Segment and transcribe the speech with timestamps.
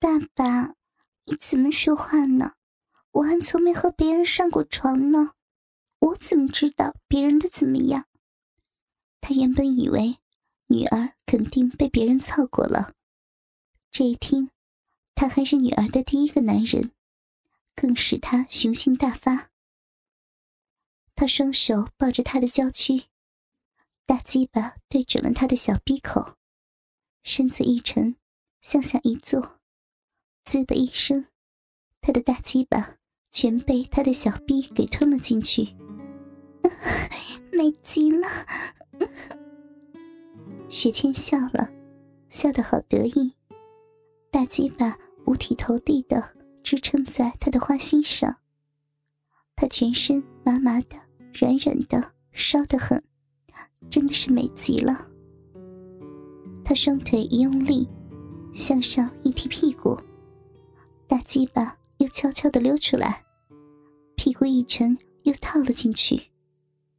[0.00, 0.74] 爸爸，
[1.24, 2.54] 你怎么说话呢？
[3.10, 5.32] 我还从没和别人上过床呢，
[5.98, 8.06] 我怎么知道别人的怎么样？
[9.20, 10.18] 他原本以为
[10.68, 12.94] 女儿肯定被别人操过了，
[13.90, 14.50] 这一听，
[15.16, 16.92] 他还是女儿的第一个男人，
[17.74, 19.50] 更使他雄心大发。
[21.16, 23.06] 他双手抱着她的娇躯，
[24.06, 26.36] 大鸡巴对准了她的小闭口，
[27.24, 28.14] 身子一沉，
[28.60, 29.57] 向下一坐，
[30.48, 31.26] 滋的一声，
[32.00, 32.94] 他的大鸡巴
[33.30, 35.76] 全被他的小臂给吞了进去，
[37.52, 38.26] 美极了。
[40.70, 41.70] 雪倩笑了，
[42.30, 43.34] 笑得好得意，
[44.30, 48.38] 大鸡巴五体投地的支撑在他的花心上，
[49.54, 50.96] 他全身麻麻的。
[51.34, 53.04] 软软的，烧得很，
[53.90, 55.06] 真的是美极了。
[56.64, 57.86] 他双腿一用力，
[58.54, 59.94] 向上一踢屁股，
[61.08, 63.24] 大鸡巴又悄悄的溜出来，
[64.14, 66.22] 屁股一沉又套了进去。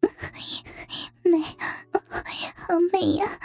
[1.22, 1.40] 美，
[2.56, 3.38] 好美呀！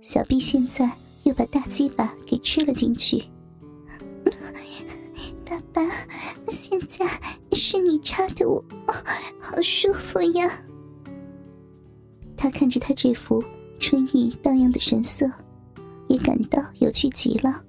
[0.00, 0.90] 小臂现在
[1.24, 3.24] 又把大鸡巴给吃了进去。
[5.44, 5.82] 爸爸，
[6.48, 7.06] 现在。
[7.54, 8.62] 是你插的我，
[9.40, 10.62] 好舒服呀！
[12.36, 13.42] 他看着他这副
[13.78, 15.30] 春意荡漾的神色，
[16.08, 17.62] 也感到有趣极了，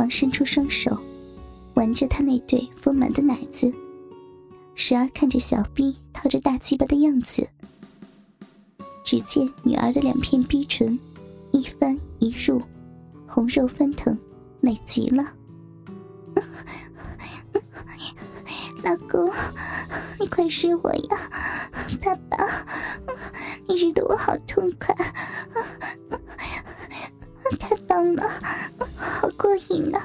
[0.00, 0.96] 忙伸出双手，
[1.74, 3.70] 玩着他那对丰满的奶子，
[4.74, 7.46] 时而看着小臂套着大鸡巴的样子。
[9.04, 10.98] 只见女儿的两片逼唇，
[11.50, 12.62] 一翻一入，
[13.26, 14.16] 红肉翻腾，
[14.62, 15.34] 美极了。
[18.82, 19.30] 老公，
[20.18, 21.30] 你快射我呀！
[22.00, 22.64] 爸爸，
[23.68, 24.94] 你日得我好痛快，
[27.58, 28.24] 太棒了，
[29.70, 30.00] 你呢！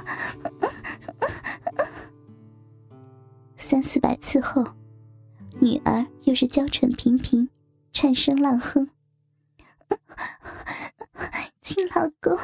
[3.57, 4.63] 三四百次后，
[5.59, 7.49] 女儿又是娇喘频频，
[7.91, 8.87] 颤声浪哼。
[11.61, 12.37] 亲老公，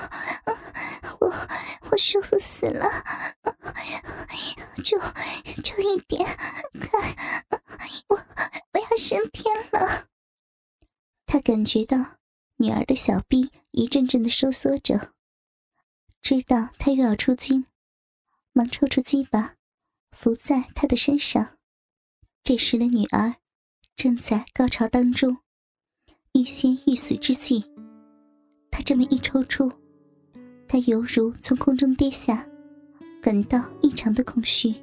[1.19, 1.31] 我
[1.91, 2.89] 我舒服死了。
[4.83, 4.97] 就
[5.61, 6.25] 就一点，
[6.73, 7.15] 快！
[8.09, 10.07] 我我要升天了。
[11.27, 11.97] 他感觉到
[12.57, 15.13] 女儿的小臂一阵阵的收缩着，
[16.21, 17.65] 知道他又要出京，
[18.53, 19.55] 忙抽出鸡巴，
[20.11, 21.57] 伏在他的身上。
[22.43, 23.35] 这时的女儿
[23.95, 25.37] 正在高潮当中，
[26.33, 27.63] 欲仙欲死之际，
[28.69, 29.71] 他这么一抽出，
[30.67, 32.47] 他犹如从空中跌下。
[33.21, 34.73] 感到异常的空虚，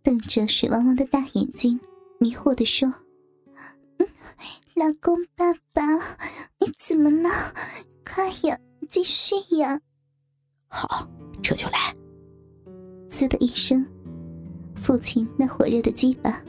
[0.00, 1.80] 瞪着水汪汪的大眼睛，
[2.20, 2.88] 迷惑的说
[4.76, 5.82] ：“老公，爸爸，
[6.60, 7.52] 你怎么了？
[8.04, 8.56] 快呀，
[8.88, 9.80] 继续呀！”
[10.68, 11.08] 好，
[11.42, 11.94] 这就来。
[13.10, 13.84] 滋的一声，
[14.76, 16.42] 父亲那火热的鸡巴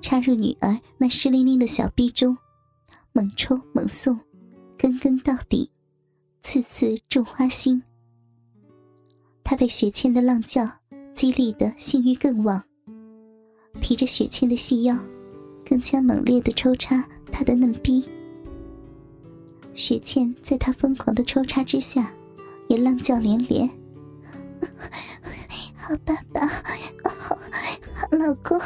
[0.00, 2.36] 插入女儿那湿淋淋的小臂中，
[3.12, 4.18] 猛抽猛送，
[4.78, 5.70] 根根到底，
[6.42, 7.82] 次次中花心。
[9.44, 10.68] 他被雪倩的浪叫
[11.14, 12.62] 激励的性欲更旺，
[13.80, 14.96] 提着雪倩的细腰，
[15.64, 18.08] 更加猛烈的抽插她的嫩逼。
[19.74, 22.10] 雪倩在他疯狂的抽插之下，
[22.68, 23.68] 也浪叫连连
[25.76, 26.46] ：“好爸爸，
[27.04, 27.38] 好好
[28.10, 28.58] 老公，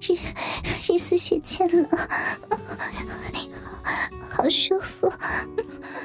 [0.00, 0.14] 日
[0.86, 1.88] 日思雪倩了，
[4.30, 5.12] 好舒服，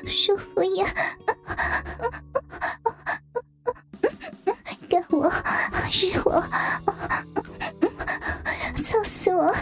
[0.05, 0.87] 舒服呀！”
[4.89, 5.29] 干我
[5.91, 6.41] 日我，
[8.83, 9.29] 操死！
[9.35, 9.53] 我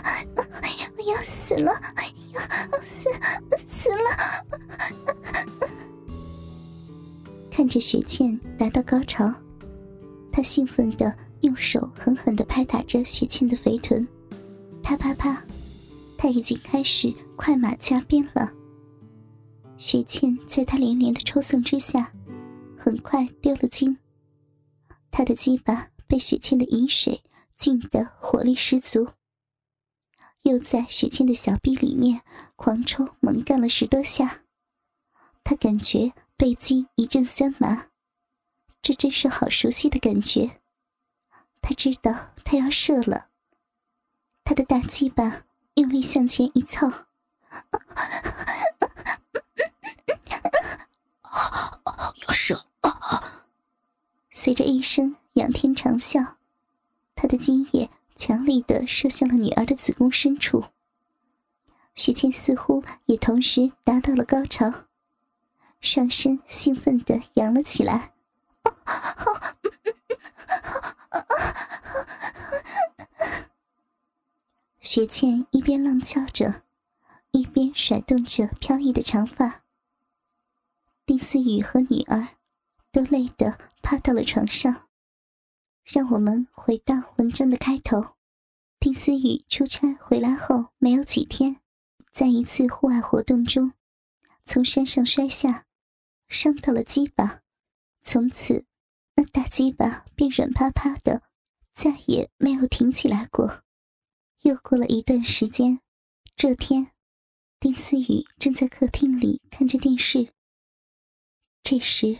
[7.75, 9.29] 着雪倩达到高潮，
[10.31, 14.07] 他兴奋的用手狠狠的拍打着雪倩的肥臀，
[14.81, 15.43] 啪啪啪，
[16.17, 18.49] 他已经开始快马加鞭了。
[19.75, 22.13] 雪倩在他连连的抽送之下，
[22.77, 23.97] 很快丢了精。
[25.11, 27.21] 他的鸡巴被雪倩的饮水
[27.57, 29.05] 浸得活力十足，
[30.43, 32.21] 又在雪倩的小臂里面
[32.55, 34.43] 狂抽猛干了十多下，
[35.43, 37.87] 他感觉背肌一阵酸麻，
[38.81, 40.59] 这真是好熟悉的感觉。
[41.61, 43.27] 他知道他要射了，
[44.43, 45.43] 他的大鸡巴
[45.75, 46.91] 用力向前一凑，
[52.27, 52.65] 要射！
[54.29, 56.35] 随着一声仰天长啸，
[57.15, 60.65] 他的精液强力的射向了女儿的子宫深处。
[61.95, 64.84] 雪倩似乎也同时达到了高潮，
[65.85, 68.13] 上身兴奋的扬了起来。
[74.81, 76.63] 雪倩一边浪叫着，
[77.31, 79.61] 一边甩动着飘逸的长发。
[81.05, 82.29] 丁思雨和女儿
[82.91, 84.87] 都累得趴到了床上。
[85.83, 88.15] 让我们回到文章的开头。
[88.79, 91.57] 丁思雨出差回来后没有几天，
[92.11, 93.73] 在一次户外活动中，
[94.45, 95.65] 从山上摔下，
[96.27, 97.41] 伤到了鸡巴。
[98.01, 98.65] 从此，
[99.15, 101.23] 那大鸡巴便软趴趴的，
[101.73, 103.63] 再也没有挺起来过。
[104.41, 105.79] 又过了一段时间，
[106.35, 106.91] 这天，
[107.59, 110.33] 丁思雨正在客厅里看着电视。
[111.63, 112.19] 这时，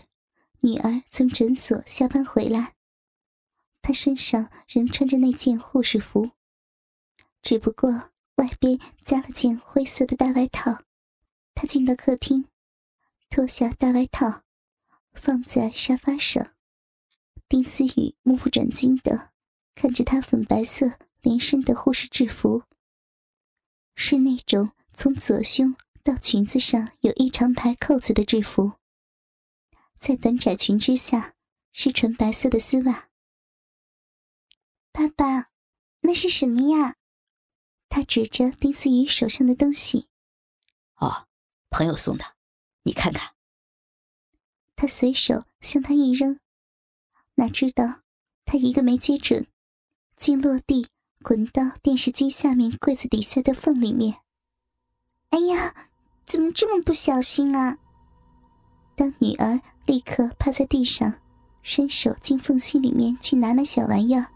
[0.60, 2.74] 女儿从诊所下班回来，
[3.80, 6.32] 她身上仍穿着那件护士服。
[7.42, 10.82] 只不过外边加了件灰色的大外套，
[11.54, 12.48] 她进到客厅，
[13.36, 14.44] 脱下大外套，
[15.12, 16.54] 放在沙发上。
[17.46, 19.30] 丁思雨目不转睛的
[19.74, 22.62] 看着他粉白色连身的护士制服，
[23.94, 28.72] 是那种从左胸到裙子上有一长排扣子的制服，
[29.98, 31.34] 在短窄裙之下
[31.74, 33.10] 是纯白色的丝袜。
[34.92, 35.50] 爸爸，
[36.00, 36.96] 那是什么呀？
[37.90, 40.08] 他指着丁思雨手上的东西
[40.96, 41.28] ：“哦，
[41.68, 42.35] 朋友送的，
[42.86, 43.32] 你看看。”
[44.76, 46.38] 他随手向他一扔，
[47.34, 48.00] 哪知道
[48.44, 49.46] 他一个没接准，
[50.16, 50.88] 竟落地
[51.22, 54.20] 滚到电视机下面柜子底下的缝里面。
[55.30, 55.74] 哎呀，
[56.24, 57.78] 怎么这么不小心啊！
[58.94, 61.12] 当女儿立刻趴在地上，
[61.62, 64.26] 伸手进缝隙里面去拿那小玩意儿。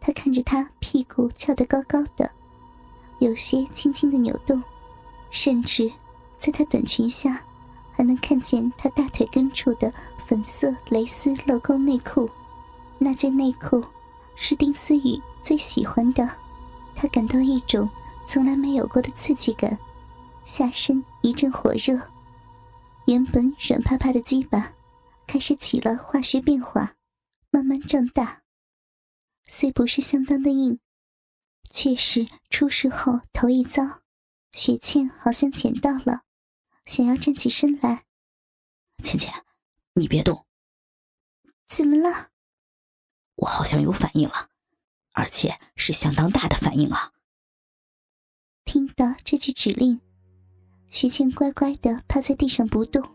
[0.00, 2.30] 他看着她屁股翘得高高的，
[3.20, 4.62] 有些轻轻的扭动，
[5.30, 5.90] 甚至
[6.46, 7.42] 在她短裙下
[7.92, 9.92] 还能看见她大腿根处的
[10.28, 12.30] 粉色蕾丝镂空内裤。
[12.98, 13.84] 那件内裤
[14.36, 16.24] 是丁思雨最喜欢的，
[16.94, 17.90] 她感到一种
[18.28, 19.76] 从来没有过的刺激感，
[20.44, 22.00] 下身一阵火热，
[23.06, 24.72] 原本软趴趴的鸡巴
[25.26, 26.94] 开始起了化学变化，
[27.50, 28.42] 慢慢胀大。
[29.48, 30.78] 虽不是相当的硬，
[31.72, 33.82] 却是出事后头一遭。
[34.52, 36.22] 雪倩好像捡到了，
[36.86, 38.04] 想要站起身来。
[39.02, 39.32] 倩倩，
[39.92, 40.46] 你别动。
[41.68, 42.30] 怎么了？
[43.34, 44.48] 我好像有反应了，
[45.12, 47.12] 而且是相当大的反应啊！
[48.64, 50.00] 听到这句指令，
[50.88, 53.06] 徐倩乖乖的趴在地上不动，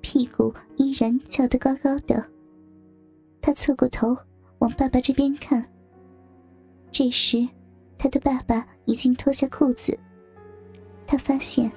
[0.00, 2.30] 屁股依然翘得高高的。
[3.42, 4.16] 她侧过头。
[4.60, 5.66] 往爸爸这边看。
[6.92, 7.48] 这时，
[7.96, 9.98] 他的爸爸已经脱下裤子。
[11.06, 11.72] 他发现，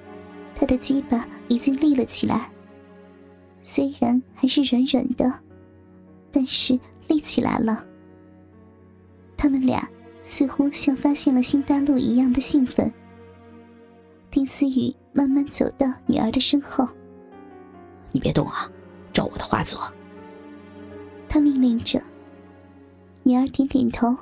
[0.55, 2.49] 他的鸡巴已经立了起来。
[3.61, 5.39] 虽然还是软软的，
[6.31, 7.85] 但是立起来了。
[9.37, 9.87] 他们俩
[10.21, 12.91] 似乎像发现了新大陆一样的兴奋。
[14.29, 16.87] 丁思雨慢慢走到女儿的身后
[18.11, 18.69] ：“你别动啊，
[19.13, 19.79] 照我的话做。”
[21.29, 22.01] 他命令着。
[23.23, 24.13] 女儿点点头，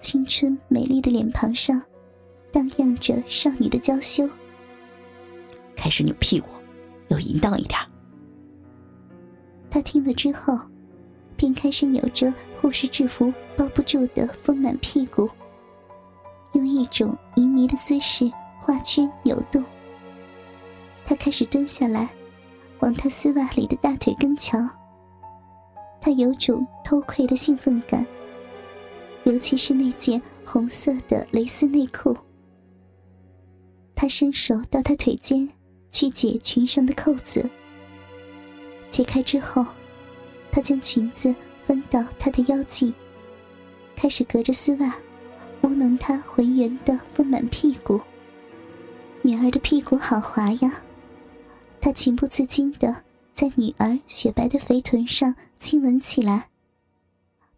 [0.00, 1.80] 青春美丽的脸庞上
[2.50, 4.28] 荡漾着少女的娇羞。
[5.80, 6.50] 开始扭屁股，
[7.08, 7.80] 要淫荡一点。
[9.70, 10.58] 他听了之后，
[11.36, 15.26] 便开始扭着护士制服包不住的丰满屁股，
[16.52, 19.64] 用一种淫迷的姿势画圈扭动。
[21.06, 22.10] 他开始蹲下来，
[22.80, 24.58] 往他丝袜里的大腿根瞧。
[25.98, 28.06] 他有种偷窥的兴奋感，
[29.24, 32.14] 尤其是那件红色的蕾丝内裤。
[33.94, 35.48] 他伸手到他腿间
[35.90, 37.48] 去解裙上的扣子，
[38.90, 39.66] 解开之后，
[40.50, 41.34] 他将裙子
[41.66, 42.92] 翻到她的腰际，
[43.96, 44.96] 开始隔着丝袜
[45.60, 48.00] 摸弄她浑圆的丰满屁股。
[49.22, 50.82] 女儿的屁股好滑呀，
[51.80, 53.04] 他情不自禁的。
[53.32, 56.50] 在女儿雪白的肥臀上亲吻起来，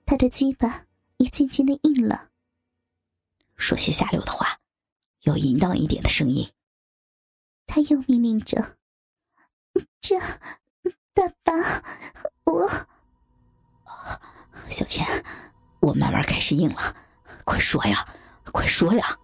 [0.07, 0.85] 他的鸡巴
[1.17, 2.29] 也渐渐的硬了。
[3.57, 4.59] 说些下流的话，
[5.23, 6.49] 有淫荡一点的声音。
[7.75, 8.77] 他又命令着
[10.03, 10.21] ：“这，
[11.15, 11.83] 爸爸，
[12.45, 12.71] 我……
[14.69, 15.25] 小倩，
[15.81, 16.95] 我慢慢开始硬了，
[17.47, 18.07] 快说呀，
[18.53, 19.19] 快说呀！”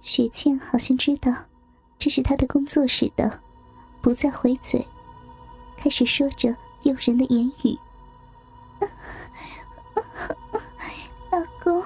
[0.00, 1.30] 雪倩好像知道
[1.98, 3.42] 这是他的工作似的。
[4.00, 4.80] 不再回嘴，
[5.76, 7.78] 开始说着诱人的言语
[11.30, 11.84] ：“老公，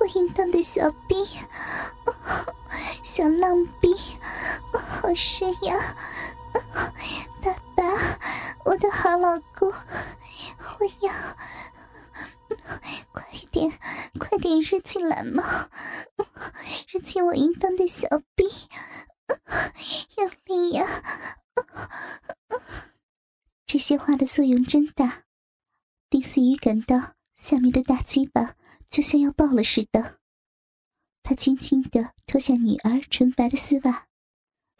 [0.00, 1.14] 我淫荡的小逼，
[3.12, 3.92] 小浪逼，
[4.72, 5.96] 好湿呀！
[7.42, 7.82] 爸爸，
[8.64, 11.12] 我的好老公，我要
[13.10, 13.72] 快点，
[14.16, 15.68] 快点热进来嘛！
[16.86, 18.44] 热进我淫荡的小逼，
[20.16, 21.02] 用力呀！
[23.66, 25.24] 这些话的作用真大，
[26.08, 28.54] 丁思雨感到下面的大鸡巴
[28.88, 30.20] 就像要爆了似的。
[31.24, 34.06] 他轻轻地脱下女儿纯白的丝袜，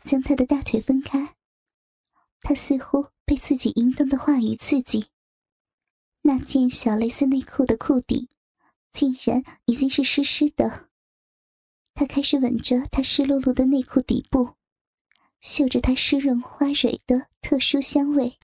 [0.04, 1.34] 将她的大腿分开。
[2.42, 5.06] 他似乎被自己淫荡的话语刺激，
[6.22, 8.28] 那件小蕾丝内裤的裤底
[8.92, 10.90] 竟然已经是湿湿的。
[11.92, 14.54] 他开始吻着她湿漉漉的内裤底部，
[15.40, 18.38] 嗅着她湿润花蕊的特殊香味。